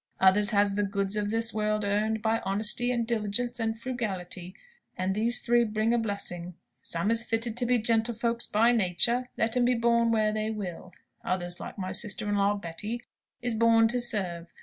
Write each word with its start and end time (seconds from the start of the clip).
Others 0.19 0.49
has 0.49 0.73
the 0.73 0.81
goods 0.81 1.15
of 1.15 1.29
this 1.29 1.53
world 1.53 1.85
earned 1.85 2.23
by 2.23 2.39
honesty, 2.43 2.89
and 2.89 3.05
diligence, 3.05 3.59
and 3.59 3.79
frugality; 3.79 4.55
and 4.97 5.13
these 5.13 5.37
three 5.37 5.63
bring 5.63 5.93
a 5.93 5.99
blessing. 5.99 6.55
Some 6.81 7.11
is 7.11 7.23
fitted 7.23 7.55
to 7.57 7.67
be 7.67 7.77
gentlefolks 7.77 8.47
by 8.47 8.71
nature, 8.71 9.29
let 9.37 9.55
'em 9.55 9.65
be 9.65 9.75
born 9.75 10.09
where 10.11 10.31
they 10.31 10.49
will. 10.49 10.91
Others, 11.23 11.59
like 11.59 11.77
my 11.77 11.91
sister 11.91 12.27
in 12.27 12.35
law 12.35 12.55
Betty, 12.55 13.03
is 13.43 13.53
born 13.53 13.87
to 13.89 14.01
serve. 14.01 14.51